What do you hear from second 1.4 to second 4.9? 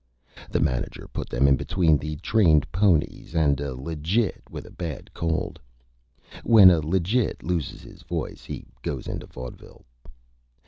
in between the Trained Ponies and a Legit with a